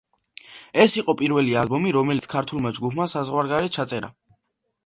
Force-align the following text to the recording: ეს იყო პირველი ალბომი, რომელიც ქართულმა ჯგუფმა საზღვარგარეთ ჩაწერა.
ეს 0.85 0.95
იყო 1.01 1.15
პირველი 1.19 1.53
ალბომი, 1.63 1.93
რომელიც 1.97 2.27
ქართულმა 2.33 2.75
ჯგუფმა 2.79 3.11
საზღვარგარეთ 3.15 3.75
ჩაწერა. 3.77 4.15